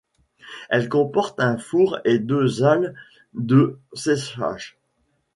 [0.71, 2.95] Elle comporte un four et deux halles
[3.35, 4.75] de séchage.